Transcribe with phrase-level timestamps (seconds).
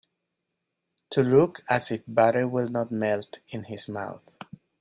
[1.11, 4.35] To look as if butter will not melt in his mouth.